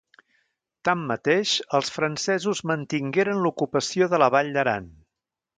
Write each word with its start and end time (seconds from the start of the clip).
Tanmateix, 0.87 1.51
els 1.79 1.93
francesos 1.99 2.63
mantingueren 2.71 3.45
l'ocupació 3.47 4.13
de 4.15 4.25
la 4.25 4.35
Vall 4.39 4.55
d'Aran. 4.57 4.93